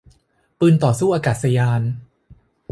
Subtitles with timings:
[0.59, 1.81] ปืนต่อสู้อากาศยาน